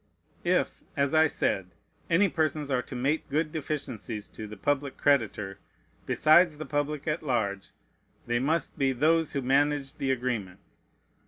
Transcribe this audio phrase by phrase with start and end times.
[0.43, 1.75] If, as I said,
[2.09, 5.59] any persons are to mate good deficiencies to the public creditor,
[6.07, 7.69] besides the public at large,
[8.25, 10.59] they must be those who managed the agreement.